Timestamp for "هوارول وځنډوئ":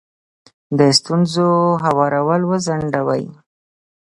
1.85-3.25